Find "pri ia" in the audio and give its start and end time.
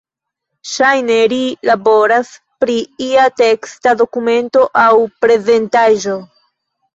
2.63-3.27